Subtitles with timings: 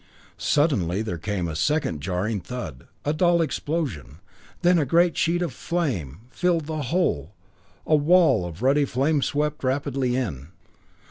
[0.39, 4.17] Suddenly there came a second jarring thud, a dull explosion;
[4.63, 7.35] then a great sheet of flame filled the hole
[7.85, 10.47] a wall of ruddy flame swept rapidly in.